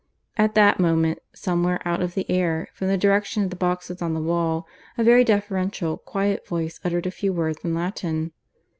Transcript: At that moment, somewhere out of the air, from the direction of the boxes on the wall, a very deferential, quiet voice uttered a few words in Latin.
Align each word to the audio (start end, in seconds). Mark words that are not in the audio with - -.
At 0.35 0.55
that 0.55 0.79
moment, 0.79 1.19
somewhere 1.35 1.79
out 1.85 2.01
of 2.01 2.15
the 2.15 2.27
air, 2.27 2.69
from 2.73 2.87
the 2.87 2.97
direction 2.97 3.43
of 3.43 3.51
the 3.51 3.55
boxes 3.55 4.01
on 4.01 4.15
the 4.15 4.19
wall, 4.19 4.65
a 4.97 5.03
very 5.03 5.23
deferential, 5.23 5.95
quiet 5.99 6.47
voice 6.47 6.79
uttered 6.83 7.05
a 7.05 7.11
few 7.11 7.31
words 7.31 7.59
in 7.63 7.75
Latin. 7.75 8.31